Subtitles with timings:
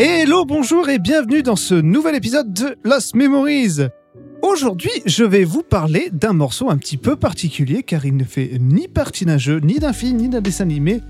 [0.00, 3.78] Hello, bonjour et bienvenue dans ce nouvel épisode de Lost Memories.
[4.42, 8.58] Aujourd'hui, je vais vous parler d'un morceau un petit peu particulier car il ne fait
[8.58, 11.00] ni partie d'un jeu, ni d'un film, ni d'un dessin animé,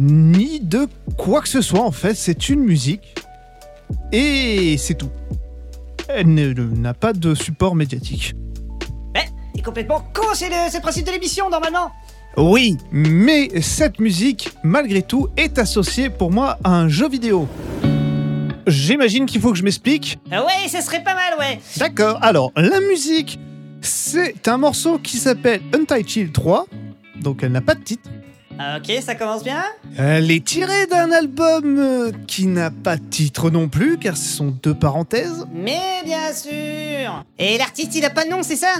[0.00, 2.14] ni de quoi que ce soit en fait.
[2.14, 3.14] C'est une musique
[4.10, 5.10] et c'est tout.
[6.08, 8.34] Elle n'a pas de support médiatique.
[9.14, 11.92] Eh, t'es complètement con, c'est le, c'est le principe de l'émission normalement
[12.36, 17.46] Oui, mais cette musique, malgré tout, est associée pour moi à un jeu vidéo.
[18.66, 20.18] J'imagine qu'il faut que je m'explique.
[20.30, 23.38] Ah Ouais, ça serait pas mal, ouais D'accord, alors la musique,
[23.80, 26.66] c'est un morceau qui s'appelle Untitled 3,
[27.20, 28.08] donc elle n'a pas de titre.
[28.58, 29.64] Ah, Ok, ça commence bien
[29.96, 34.28] Elle est tirée d'un album euh, qui n'a pas de titre non plus, car ce
[34.28, 35.46] sont deux parenthèses.
[35.52, 38.74] Mais bien sûr Et l'artiste, il a pas de nom, c'est ça?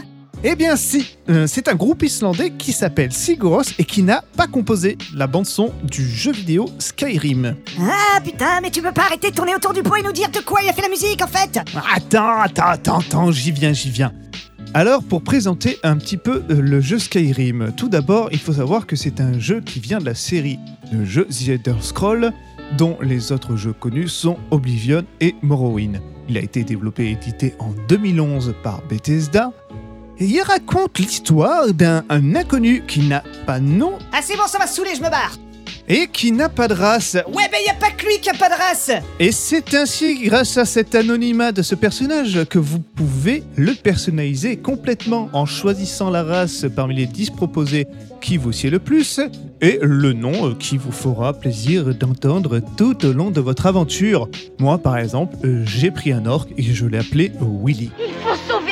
[0.44, 4.48] Eh bien si, euh, c'est un groupe islandais qui s'appelle Sigur et qui n'a pas
[4.48, 7.54] composé la bande-son du jeu vidéo Skyrim.
[7.80, 10.30] Ah putain, mais tu peux pas arrêter de tourner autour du pot et nous dire
[10.30, 11.60] de quoi il a fait la musique en fait
[11.94, 14.12] Attends, attends, attends, attends, j'y viens, j'y viens.
[14.74, 18.86] Alors, pour présenter un petit peu euh, le jeu Skyrim, tout d'abord, il faut savoir
[18.86, 20.58] que c'est un jeu qui vient de la série
[20.90, 22.32] de jeux The Elder Scrolls,
[22.76, 26.00] dont les autres jeux connus sont Oblivion et Morrowind.
[26.28, 29.52] Il a été développé et édité en 2011 par Bethesda,
[30.18, 34.46] et il raconte l'histoire d'un un inconnu qui n'a pas de nom Ah c'est bon,
[34.46, 35.36] ça va saouler, je me barre
[35.88, 37.16] et qui n'a pas de race.
[37.28, 40.22] Ouais, bah y a pas que lui qui a pas de race Et c'est ainsi,
[40.22, 46.10] grâce à cet anonymat de ce personnage, que vous pouvez le personnaliser complètement en choisissant
[46.10, 47.86] la race parmi les 10 proposés
[48.20, 49.20] qui vous sied le plus
[49.60, 54.28] et le nom qui vous fera plaisir d'entendre tout au long de votre aventure.
[54.60, 57.90] Moi, par exemple, j'ai pris un orc et je l'ai appelé Willy.
[57.98, 58.71] Il faut sauver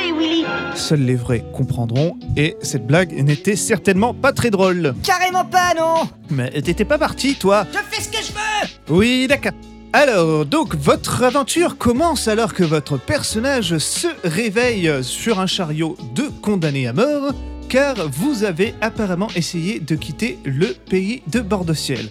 [0.75, 4.93] Seuls les vrais comprendront et cette blague n'était certainement pas très drôle.
[5.03, 9.27] Carrément pas, non Mais t'étais pas parti, toi Je fais ce que je veux Oui,
[9.27, 9.51] d'accord.
[9.93, 16.29] Alors, donc, votre aventure commence alors que votre personnage se réveille sur un chariot de
[16.41, 17.33] condamnés à mort,
[17.67, 22.09] car vous avez apparemment essayé de quitter le pays de Bord de Ciel.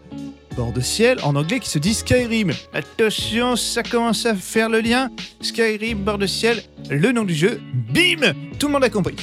[0.56, 2.52] Bord de Ciel, en anglais, qui se dit Skyrim.
[2.72, 5.10] Attention, ça commence à faire le lien.
[5.40, 7.60] Skyrim, Bord de Ciel, le nom du jeu.
[7.72, 9.16] Bim Tout le monde a compris.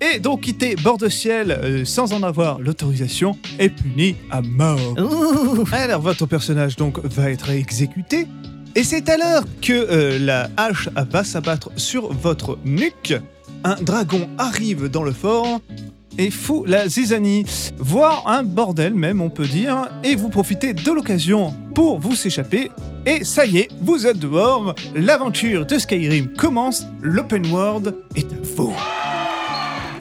[0.00, 4.94] Et donc quitter Bord de Ciel euh, sans en avoir l'autorisation est puni à mort.
[4.98, 8.26] Ouh Alors votre personnage donc va être exécuté.
[8.74, 13.14] Et c'est alors que euh, la hache va s'abattre sur votre nuque.
[13.64, 15.60] Un dragon arrive dans le fort
[16.18, 17.44] et fout la zizanie,
[17.78, 22.70] voire un bordel même on peut dire, et vous profitez de l'occasion pour vous s'échapper.
[23.06, 28.36] Et ça y est, vous êtes dehors, l'aventure de Skyrim commence, l'open world est à
[28.56, 28.74] vous.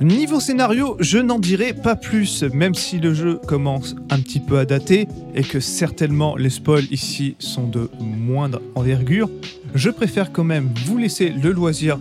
[0.01, 4.57] Niveau scénario, je n'en dirai pas plus, même si le jeu commence un petit peu
[4.57, 9.29] à dater et que certainement les spoils ici sont de moindre envergure.
[9.73, 11.97] Je préfère quand même vous laisser le loisir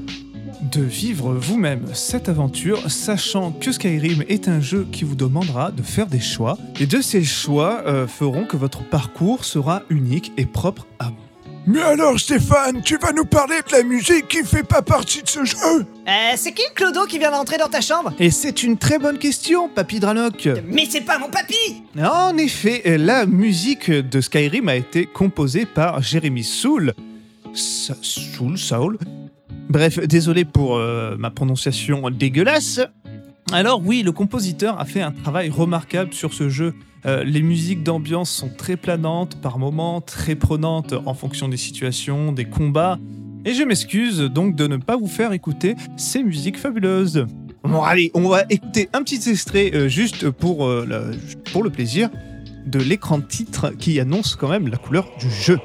[0.71, 5.83] de vivre vous-même cette aventure, sachant que Skyrim est un jeu qui vous demandera de
[5.83, 10.47] faire des choix, et de ces choix euh, feront que votre parcours sera unique et
[10.47, 11.15] propre à vous.
[11.67, 15.29] Mais alors Stéphane, tu vas nous parler de la musique qui fait pas partie de
[15.29, 15.57] ce jeu?
[16.07, 18.13] Euh, c'est qui le clodo qui vient d'entrer dans ta chambre?
[18.19, 20.49] Et c'est une très bonne question, Papy Dranoc.
[20.69, 26.03] Mais c'est pas mon papy En effet, la musique de Skyrim a été composée par
[26.03, 26.93] Jérémy Soul.
[27.55, 28.99] Soul, Saul.
[29.69, 32.81] Bref, désolé pour euh, ma prononciation dégueulasse.
[33.53, 36.75] Alors oui, le compositeur a fait un travail remarquable sur ce jeu.
[37.07, 42.33] Euh, les musiques d'ambiance sont très planantes, par moments très prenantes en fonction des situations,
[42.33, 42.99] des combats.
[43.45, 47.27] Et je m'excuse donc de ne pas vous faire écouter ces musiques fabuleuses.
[47.63, 50.71] Bon allez, on va écouter un petit extrait euh, juste pour,
[51.53, 52.11] pour le plaisir
[52.67, 55.59] de l'écran de titre qui annonce quand même la couleur du jeu.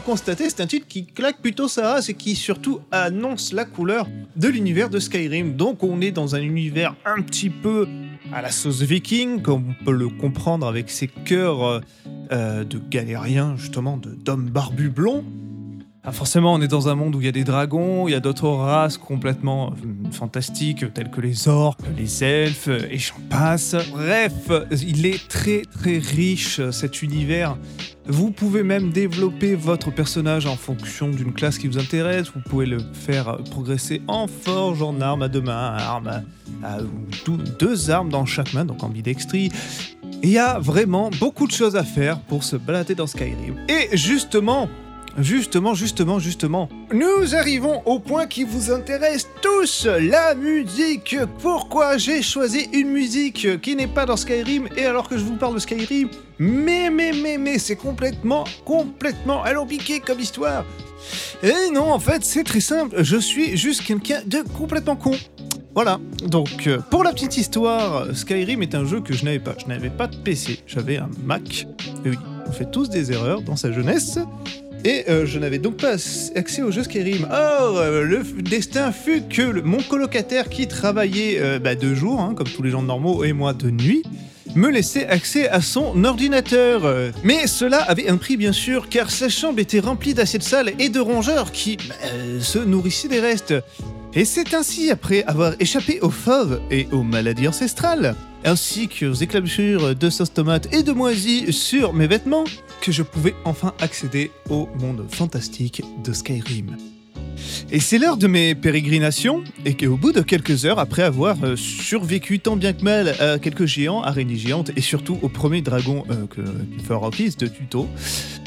[0.00, 4.06] Constater, c'est un titre qui claque plutôt sa race et qui surtout annonce la couleur
[4.36, 5.56] de l'univers de Skyrim.
[5.56, 7.86] Donc on est dans un univers un petit peu
[8.32, 11.80] à la sauce viking, comme on peut le comprendre avec ses cœurs euh,
[12.32, 15.24] euh, de galériens, justement, d'hommes barbus blonds.
[16.08, 18.14] Ah, forcément, on est dans un monde où il y a des dragons, il y
[18.14, 23.74] a d'autres races complètement euh, fantastiques, telles que les orques, les elfes, et j'en passe.
[23.90, 24.32] Bref,
[24.70, 27.56] il est très très riche cet univers.
[28.06, 32.28] Vous pouvez même développer votre personnage en fonction d'une classe qui vous intéresse.
[32.32, 36.22] Vous pouvez le faire progresser en forge, en arme à deux mains, arme
[36.62, 36.78] à-
[37.58, 39.50] deux armes dans chaque main, donc ambidextrie.
[40.22, 43.56] Il y a vraiment beaucoup de choses à faire pour se balader dans Skyrim.
[43.68, 44.68] Et justement,
[45.18, 51.16] justement, justement, justement, nous arrivons au point qui vous intéresse tous, la musique.
[51.40, 55.36] Pourquoi j'ai choisi une musique qui n'est pas dans Skyrim et alors que je vous
[55.36, 56.08] parle de Skyrim
[56.38, 60.64] Mais, mais, mais, mais, c'est complètement, complètement alambiqué comme histoire.
[61.42, 63.02] Et non, en fait, c'est très simple.
[63.02, 65.12] Je suis juste quelqu'un de complètement con.
[65.74, 69.54] Voilà, donc euh, pour la petite histoire, Skyrim est un jeu que je n'avais pas.
[69.60, 71.66] Je n'avais pas de PC, j'avais un Mac.
[72.04, 74.18] Et oui, on fait tous des erreurs dans sa jeunesse.
[74.86, 75.96] Et euh, je n'avais donc pas
[76.36, 77.26] accès au jeu Skyrim.
[77.28, 82.34] Or, euh, le destin fut que mon colocataire qui travaillait euh, bah, de jour, hein,
[82.36, 84.04] comme tous les gens normaux, et moi de nuit,
[84.54, 86.84] me laissait accès à son ordinateur.
[86.84, 90.72] Euh, Mais cela avait un prix bien sûr, car sa chambre était remplie d'assiettes sales
[90.78, 91.78] et de rongeurs qui
[92.38, 93.54] se nourrissaient des restes.
[94.14, 98.14] Et c'est ainsi, après avoir échappé aux fauves et aux maladies ancestrales,
[98.46, 102.44] ainsi qu'aux éclaboussures de sauce tomate et de moisis sur mes vêtements,
[102.80, 106.76] que je pouvais enfin accéder au monde fantastique de Skyrim.
[107.70, 111.56] Et c'est l'heure de mes pérégrinations, et qu'au bout de quelques heures, après avoir euh,
[111.56, 116.04] survécu tant bien que mal à quelques géants, araignées géantes, et surtout au premier dragon
[116.10, 117.88] euh, que, qui fera office de tuto,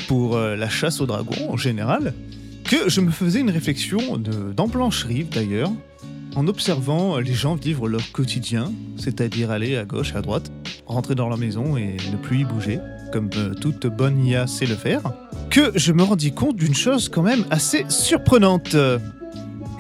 [0.07, 2.13] pour euh, la chasse aux dragons en général,
[2.63, 5.71] que je me faisais une réflexion de- dans Plancherie d'ailleurs,
[6.39, 10.49] en observant les gens vivre leur quotidien, c'est-à-dire aller à gauche, à droite,
[10.85, 12.79] rentrer dans leur maison et ne plus y bouger,
[13.11, 15.01] comme euh, toute bonne IA sait le faire,
[15.49, 18.73] que je me rendis compte d'une chose quand même assez surprenante.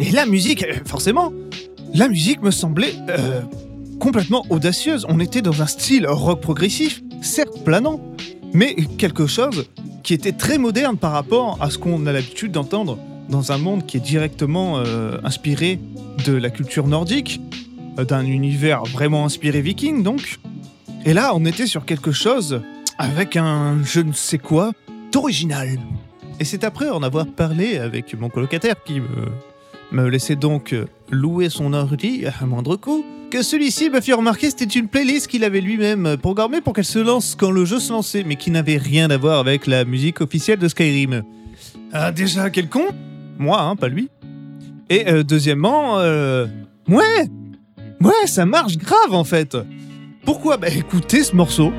[0.01, 1.31] Et la musique, euh, forcément,
[1.93, 3.39] la musique me semblait euh,
[4.01, 5.05] complètement audacieuse.
[5.07, 8.01] On était dans un style rock progressif, certes planant,
[8.53, 9.67] mais quelque chose
[10.03, 12.97] qui était très moderne par rapport à ce qu'on a l'habitude d'entendre
[13.29, 14.83] dans un monde qui est directement
[15.23, 15.79] inspiré
[16.25, 17.41] de la culture nordique,
[17.97, 20.39] euh, d'un univers vraiment inspiré viking donc.
[21.05, 22.61] Et là, on était sur quelque chose
[22.97, 24.71] avec un je ne sais quoi
[25.11, 25.79] d'original.
[26.39, 29.01] Et c'est après en avoir parlé avec mon colocataire qui
[29.91, 34.51] me, laissait donc euh, louer son ordi à moindre coût, que celui-ci m'a fait remarquer
[34.51, 37.79] que c'était une playlist qu'il avait lui-même programmée pour qu'elle se lance quand le jeu
[37.79, 41.23] se lançait, mais qui n'avait rien à voir avec la musique officielle de Skyrim.
[41.91, 42.87] Ah, déjà, quel con?
[43.37, 44.09] Moi, hein, pas lui.
[44.89, 46.47] Et euh, deuxièmement, euh,
[46.87, 47.27] ouais
[48.01, 49.57] Ouais, ça marche grave en fait
[50.25, 50.57] Pourquoi?
[50.57, 51.71] Bah écoutez ce morceau.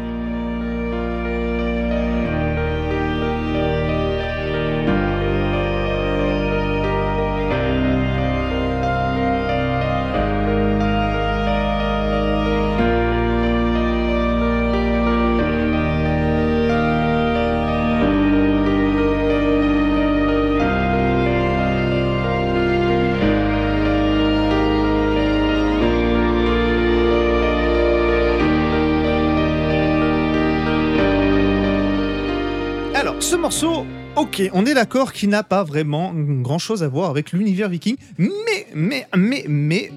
[33.31, 33.87] Ce morceau,
[34.17, 37.97] ok, on est d'accord qu'il n'a pas vraiment grand chose à voir avec l'univers viking,
[38.19, 39.93] mais, mais, mais, mais,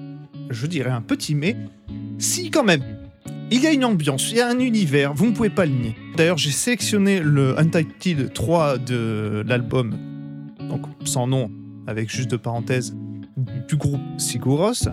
[0.50, 1.56] je dirais un petit mais,
[2.16, 2.84] si quand même.
[3.50, 5.72] Il y a une ambiance, il y a un univers, vous ne pouvez pas le
[5.72, 5.96] nier.
[6.16, 9.98] D'ailleurs, j'ai sélectionné le Untitled 3 de l'album,
[10.68, 11.50] donc sans nom,
[11.88, 12.96] avec juste de parenthèses,
[13.66, 14.86] du groupe Siguros.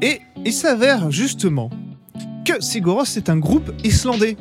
[0.00, 1.70] Et il s'avère justement
[2.44, 4.36] que Siguros est un groupe islandais.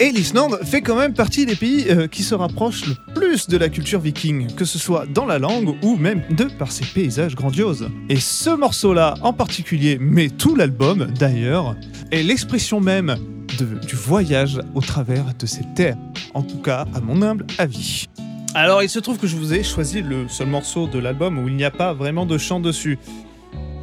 [0.00, 3.56] Et l'Islande fait quand même partie des pays euh, qui se rapprochent le plus de
[3.56, 7.34] la culture viking, que ce soit dans la langue ou même de par ses paysages
[7.34, 7.88] grandioses.
[8.08, 11.74] Et ce morceau-là en particulier, mais tout l'album d'ailleurs,
[12.12, 13.16] est l'expression même
[13.58, 15.96] du voyage au travers de ces terres,
[16.32, 18.06] en tout cas à mon humble avis.
[18.54, 21.48] Alors il se trouve que je vous ai choisi le seul morceau de l'album où
[21.48, 23.00] il n'y a pas vraiment de chant dessus.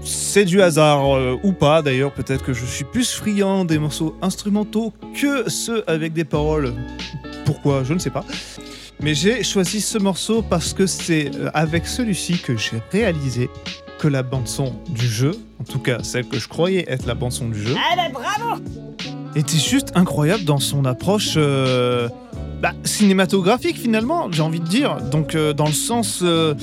[0.06, 4.16] C'est du hasard euh, ou pas d'ailleurs, peut-être que je suis plus friand des morceaux
[4.22, 6.74] instrumentaux que ceux avec des paroles.
[7.46, 8.24] Pourquoi Je ne sais pas.
[9.02, 13.50] Mais j'ai choisi ce morceau parce que c'est euh, avec celui-ci que j'ai réalisé
[14.00, 17.16] que la bande son du jeu, en tout cas celle que je croyais être la
[17.16, 18.62] bande son du jeu, Ah ben bravo
[19.36, 22.08] était juste incroyable dans son approche euh,
[22.62, 24.98] bah, cinématographique finalement, j'ai envie de dire.
[25.12, 26.54] Donc euh, dans le sens, euh,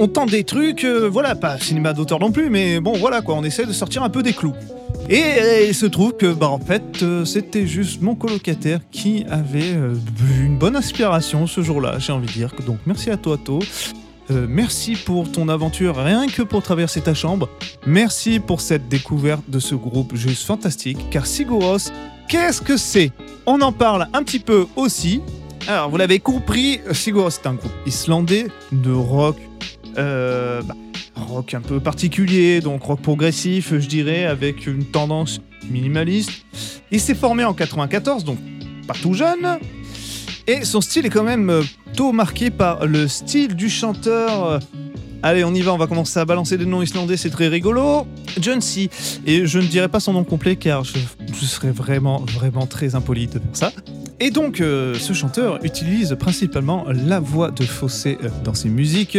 [0.00, 3.34] on tente des trucs, euh, voilà, pas cinéma d'auteur non plus, mais bon voilà quoi,
[3.34, 4.54] on essaie de sortir un peu des clous.
[5.10, 9.74] Et il se trouve que bah en fait euh, c'était juste mon colocataire qui avait
[9.74, 9.94] euh,
[10.26, 12.54] eu une bonne inspiration ce jour-là, j'ai envie de dire.
[12.66, 13.60] Donc merci à toi To.
[14.48, 17.48] Merci pour ton aventure, rien que pour traverser ta chambre.
[17.84, 21.90] Merci pour cette découverte de ce groupe juste fantastique, car Siguros,
[22.28, 23.10] qu'est-ce que c'est?
[23.44, 25.20] On en parle un petit peu aussi.
[25.66, 29.36] Alors, vous l'avez compris, Siguros est un groupe islandais de rock,
[29.98, 30.74] euh, bah,
[31.16, 36.44] rock un peu particulier, donc rock progressif, je dirais, avec une tendance minimaliste.
[36.90, 38.38] Il s'est formé en 94, donc
[38.86, 39.58] pas tout jeune.
[40.46, 41.62] Et son style est quand même euh,
[41.94, 44.60] tôt marqué par le style du chanteur.
[45.22, 48.06] Allez, on y va, on va commencer à balancer des noms islandais, c'est très rigolo.
[48.40, 48.88] John C.
[49.26, 50.94] Et je ne dirai pas son nom complet car je,
[51.44, 53.72] serais vraiment, vraiment très impoli de faire ça.
[54.18, 59.18] Et donc, euh, ce chanteur utilise principalement la voix de fossé dans ses musiques.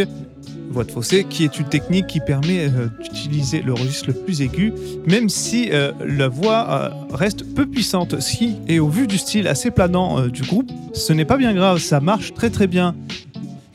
[0.72, 4.40] Voix de fossé qui est une technique qui permet euh, d'utiliser le registre le plus
[4.40, 4.72] aigu,
[5.06, 8.18] même si euh, la voix euh, reste peu puissante.
[8.18, 11.78] Qui est au vu du style assez planant du groupe, ce n'est pas bien grave,
[11.78, 12.94] ça marche très très bien.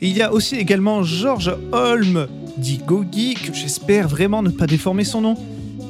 [0.00, 2.26] Il y a aussi également George Holm,
[2.56, 5.36] dit Gogi, que j'espère vraiment ne pas déformer son nom.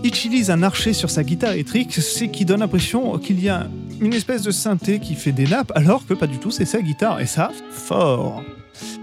[0.04, 3.66] Utilise un archet sur sa guitare électrique, ce qui donne l'impression qu'il y a
[4.00, 6.82] une espèce de synthé qui fait des nappes, alors que pas du tout, c'est sa
[6.82, 8.42] guitare, et ça, fort.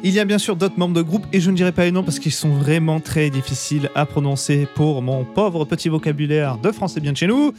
[0.03, 1.91] Il y a bien sûr d'autres membres de groupe, et je ne dirai pas les
[1.91, 6.71] noms parce qu'ils sont vraiment très difficiles à prononcer pour mon pauvre petit vocabulaire de
[6.71, 7.53] français bien de chez nous.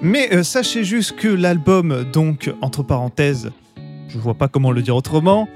[0.00, 3.50] Mais euh, sachez juste que l'album, donc, entre parenthèses,
[4.08, 5.48] je vois pas comment le dire autrement,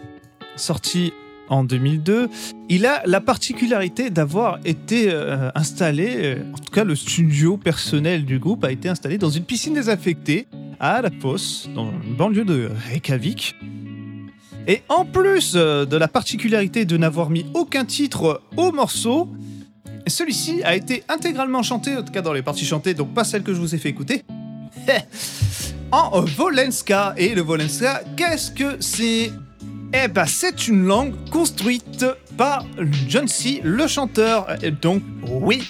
[0.56, 1.12] sorti
[1.48, 2.28] en 2002,
[2.68, 8.24] il a la particularité d'avoir été euh, installé, euh, en tout cas le studio personnel
[8.24, 10.46] du groupe a été installé dans une piscine désaffectée
[10.80, 13.54] à La Fosse, dans une banlieue de Reykjavik.
[14.66, 19.28] Et en plus euh, de la particularité de n'avoir mis aucun titre au morceau,
[20.06, 23.42] celui-ci a été intégralement chanté, en tout cas dans les parties chantées, donc pas celle
[23.42, 24.22] que je vous ai fait écouter,
[25.92, 27.14] en Volenska.
[27.16, 29.30] Et le Volenska, qu'est-ce que c'est?
[29.92, 32.04] Eh ben, c'est une langue construite
[32.36, 32.66] par
[33.08, 34.48] John C., le chanteur.
[34.82, 35.62] Donc, oui,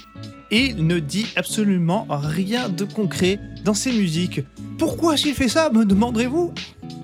[0.50, 4.40] il ne dit absolument rien de concret dans ses musiques.
[4.78, 6.52] Pourquoi a-t-il fait ça, me demanderez-vous?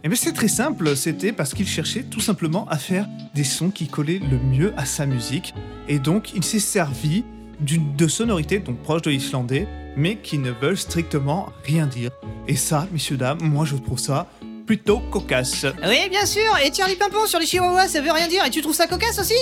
[0.05, 3.07] Eh bien, c'est très simple, c'était parce qu'il cherchait tout simplement à faire
[3.37, 5.55] des sons qui collaient le mieux à sa musique.
[5.87, 7.25] Et donc, il s'est servi
[7.61, 12.11] de sonorités donc proches de l'islandais, mais qui ne veulent strictement rien dire.
[12.49, 14.27] Et ça, messieurs, dames, moi je trouve ça
[14.67, 15.67] plutôt cocasse.
[15.87, 16.53] Oui, bien sûr.
[16.65, 18.45] Et Charlie Pimpon sur les chihuahuas, ça veut rien dire.
[18.45, 19.37] Et tu trouves ça cocasse aussi?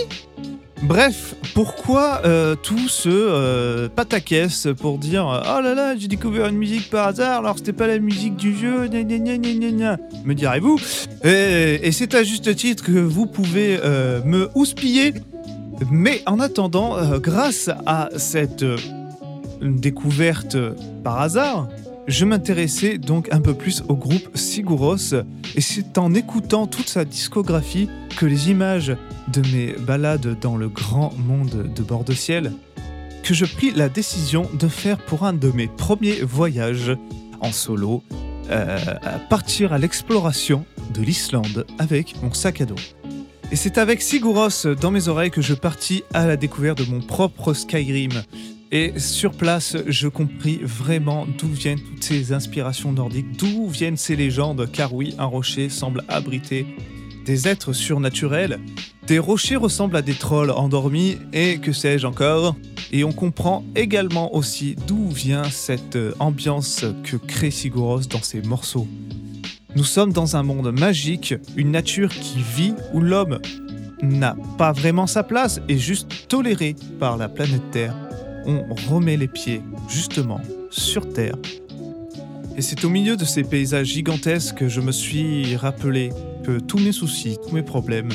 [0.82, 6.46] Bref, pourquoi euh, tout ce euh, pataquès pour dire euh, Oh là là, j'ai découvert
[6.46, 10.34] une musique par hasard alors c'était pas la musique du jeu, gna gna gna me
[10.34, 10.80] direz-vous?
[11.22, 15.14] Et, c'est à juste titre que vous pouvez euh, me houspiller.
[15.90, 18.66] Mais en attendant, grâce à cette
[19.62, 20.56] découverte
[21.02, 21.68] par hasard,
[22.10, 25.14] je m'intéressais donc un peu plus au groupe Siguros.
[25.56, 28.96] Et c'est en écoutant toute sa discographie que les images
[29.32, 32.52] de mes balades dans le grand monde de bord de ciel
[33.22, 36.96] que je pris la décision de faire pour un de mes premiers voyages
[37.40, 38.02] en solo,
[38.50, 42.74] euh, à partir à l'exploration de l'Islande avec mon sac à dos.
[43.52, 47.00] Et c'est avec Siguros dans mes oreilles que je partis à la découverte de mon
[47.00, 48.22] propre Skyrim.
[48.72, 54.14] Et sur place, je compris vraiment d'où viennent toutes ces inspirations nordiques, d'où viennent ces
[54.14, 56.66] légendes, car oui, un rocher semble abriter
[57.24, 58.60] des êtres surnaturels,
[59.06, 62.56] des rochers ressemblent à des trolls endormis, et que sais-je encore?
[62.92, 68.42] Et on comprend également aussi d'où vient cette euh, ambiance que crée Siguros dans ses
[68.42, 68.86] morceaux.
[69.76, 73.40] Nous sommes dans un monde magique, une nature qui vit où l'homme
[74.02, 78.09] n'a pas vraiment sa place et juste toléré par la planète Terre.
[78.46, 81.36] On remet les pieds justement sur Terre.
[82.56, 86.10] Et c'est au milieu de ces paysages gigantesques que je me suis rappelé
[86.44, 88.10] que tous mes soucis, tous mes problèmes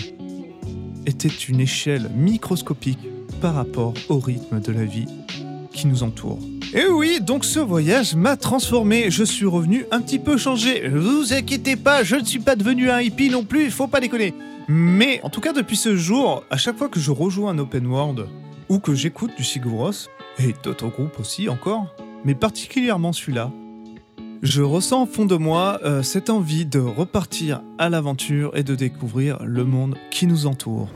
[1.05, 3.00] étaient une échelle microscopique
[3.41, 5.08] par rapport au rythme de la vie
[5.72, 6.39] qui nous entoure.
[6.74, 9.10] Et oui, donc ce voyage m'a transformé.
[9.10, 10.89] Je suis revenu un petit peu changé.
[10.89, 13.88] Ne vous inquiétez pas, je ne suis pas devenu un hippie non plus, il faut
[13.88, 14.34] pas déconner.
[14.67, 17.86] Mais en tout cas, depuis ce jour, à chaque fois que je rejoue un open
[17.86, 18.25] world
[18.67, 21.88] ou que j'écoute du Siguros, et d'autres groupes aussi encore,
[22.24, 23.51] mais particulièrement celui-là,
[24.42, 28.75] je ressens au fond de moi euh, cette envie de repartir à l'aventure et de
[28.75, 30.89] découvrir le monde qui nous entoure.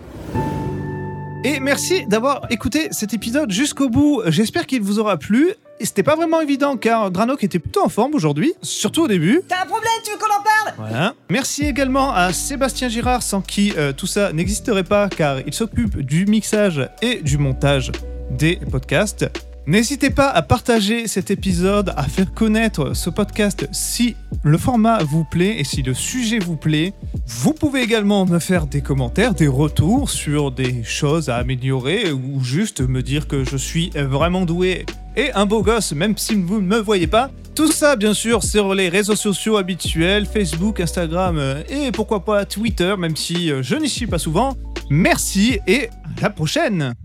[1.46, 4.22] Et merci d'avoir écouté cet épisode jusqu'au bout.
[4.27, 5.53] J'espère qu'il vous aura plu.
[5.79, 9.41] Et c'était pas vraiment évident car Dranok était plutôt en forme aujourd'hui, surtout au début.
[9.48, 10.75] T'as un problème, tu veux qu'on en parle?
[10.77, 11.13] Voilà.
[11.29, 16.01] Merci également à Sébastien Girard, sans qui euh, tout ça n'existerait pas, car il s'occupe
[16.01, 17.93] du mixage et du montage
[18.31, 19.29] des podcasts.
[19.69, 25.24] N'hésitez pas à partager cet épisode, à faire connaître ce podcast si le format vous
[25.24, 26.93] plaît et si le sujet vous plaît.
[27.27, 32.43] Vous pouvez également me faire des commentaires, des retours sur des choses à améliorer ou
[32.43, 36.62] juste me dire que je suis vraiment doué et un beau gosse, même si vous
[36.62, 37.29] ne me voyez pas.
[37.53, 42.45] Tout ça, bien sûr, sur les réseaux sociaux habituels, Facebook, Instagram euh, et pourquoi pas
[42.45, 44.55] Twitter, même si euh, je n'y suis pas souvent.
[44.89, 46.95] Merci et à la prochaine